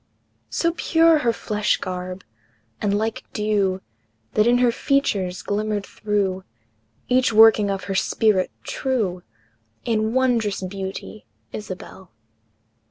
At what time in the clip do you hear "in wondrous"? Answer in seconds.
9.85-10.63